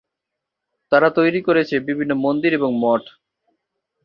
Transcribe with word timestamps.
তারা 0.91 1.09
তৈরী 1.17 1.41
করেছে 1.41 1.75
বিভিন্ন 1.87 2.11
মন্দির 2.23 2.51
এবং 2.53 2.71
মঠ। 2.83 3.03